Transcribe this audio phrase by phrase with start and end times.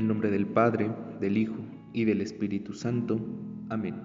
[0.00, 1.58] nombre del Padre, del Hijo
[1.92, 3.20] y del Espíritu Santo.
[3.68, 3.96] Amén.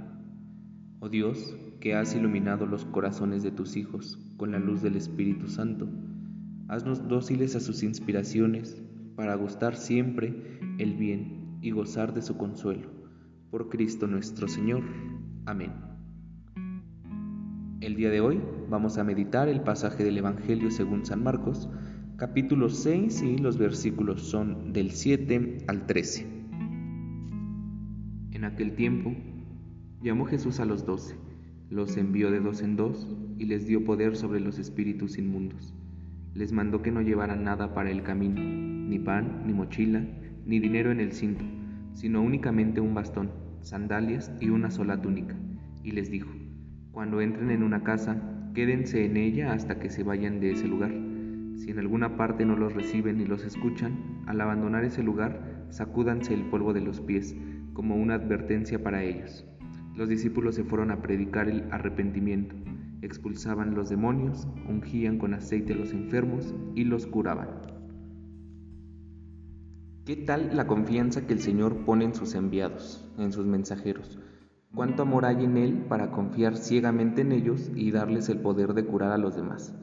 [1.00, 5.48] Oh Dios, que has iluminado los corazones de tus hijos con la luz del Espíritu
[5.48, 5.88] Santo,
[6.68, 8.82] haznos dóciles a sus inspiraciones
[9.16, 12.90] para gustar siempre el bien y gozar de su consuelo.
[13.50, 14.84] Por Cristo nuestro Señor.
[15.46, 15.72] Amén.
[17.80, 21.70] El día de hoy vamos a meditar el pasaje del Evangelio según San Marcos,
[22.18, 26.26] capítulo 6 y los versículos son del 7 al 13.
[28.32, 29.14] En aquel tiempo
[30.02, 31.16] llamó Jesús a los doce,
[31.70, 35.76] los envió de dos en dos y les dio poder sobre los espíritus inmundos.
[36.34, 40.04] Les mandó que no llevaran nada para el camino, ni pan, ni mochila,
[40.44, 41.46] ni dinero en el cinto,
[41.94, 43.30] sino únicamente un bastón,
[43.62, 45.36] sandalias y una sola túnica.
[45.84, 46.32] Y les dijo,
[46.92, 51.06] cuando entren en una casa, quédense en ella hasta que se vayan de ese lugar
[51.68, 56.34] si en alguna parte no los reciben ni los escuchan, al abandonar ese lugar, sacúdanse
[56.34, 57.36] el polvo de los pies,
[57.74, 59.46] como una advertencia para ellos.
[59.94, 62.56] Los discípulos se fueron a predicar el arrepentimiento,
[63.02, 67.50] expulsaban los demonios, ungían con aceite a los enfermos y los curaban.
[70.06, 74.18] ¿Qué tal la confianza que el Señor pone en sus enviados, en sus mensajeros?
[74.74, 78.86] ¿Cuánto amor hay en Él para confiar ciegamente en ellos y darles el poder de
[78.86, 79.78] curar a los demás?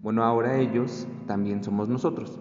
[0.00, 2.38] Bueno, ahora ellos también somos nosotros,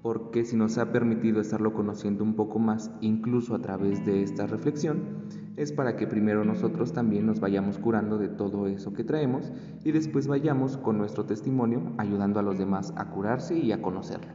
[0.00, 4.46] porque si nos ha permitido estarlo conociendo un poco más, incluso a través de esta
[4.46, 5.24] reflexión,
[5.56, 9.52] es para que primero nosotros también nos vayamos curando de todo eso que traemos
[9.84, 14.32] y después vayamos con nuestro testimonio ayudando a los demás a curarse y a conocerlo.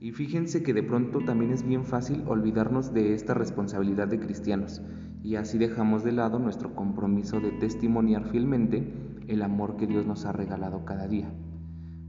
[0.00, 4.82] Y fíjense que de pronto también es bien fácil olvidarnos de esta responsabilidad de cristianos
[5.22, 8.92] y así dejamos de lado nuestro compromiso de testimoniar fielmente
[9.28, 11.32] el amor que Dios nos ha regalado cada día.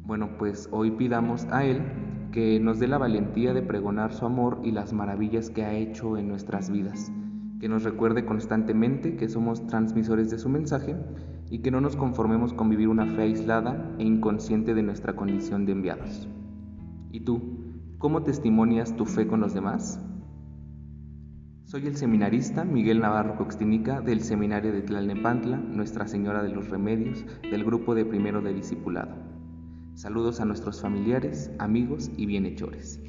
[0.06, 1.81] Bueno, pues hoy pidamos a Él
[2.31, 6.16] que nos dé la valentía de pregonar su amor y las maravillas que ha hecho
[6.17, 7.11] en nuestras vidas,
[7.60, 10.95] que nos recuerde constantemente que somos transmisores de su mensaje
[11.49, 15.65] y que no nos conformemos con vivir una fe aislada e inconsciente de nuestra condición
[15.65, 16.30] de enviados.
[17.11, 17.42] ¿Y tú,
[17.98, 19.99] cómo testimonias tu fe con los demás?
[21.64, 27.26] Soy el seminarista Miguel Navarro Coxtinica del Seminario de Tlalnepantla, Nuestra Señora de los Remedios,
[27.49, 29.34] del grupo de primero de discipulado.
[29.95, 33.00] Saludos a nuestros familiares, amigos y bienhechores.